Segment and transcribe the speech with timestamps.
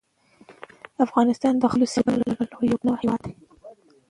[1.05, 3.33] افغانستان د خپلو سیلابونو له پلوه یو متنوع هېواد دی.